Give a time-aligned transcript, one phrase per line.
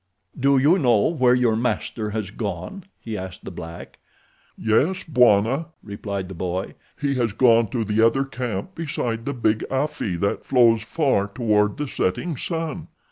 [0.35, 3.99] "Do you know where your master has gone?" he asked the black.
[4.57, 6.73] "Yes, Bwana," replied the boy.
[6.99, 11.77] "He has gone to the other camp beside the big afi that flows far toward
[11.77, 12.87] the setting sun.